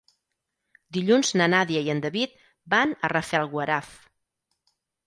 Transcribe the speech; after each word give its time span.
Dilluns 0.97 1.33
na 1.41 1.49
Nàdia 1.55 1.85
i 1.89 1.93
en 1.95 2.01
David 2.09 2.35
van 2.77 2.99
a 3.07 3.13
Rafelguaraf. 3.17 3.95